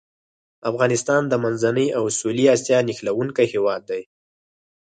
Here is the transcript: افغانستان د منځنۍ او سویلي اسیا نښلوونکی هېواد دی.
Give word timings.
افغانستان 0.69 1.21
د 1.27 1.33
منځنۍ 1.43 1.87
او 1.97 2.03
سویلي 2.17 2.45
اسیا 2.55 2.77
نښلوونکی 2.87 3.45
هېواد 3.53 3.81
دی. 3.89 4.01